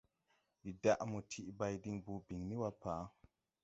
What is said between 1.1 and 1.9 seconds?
mo tiʼ bay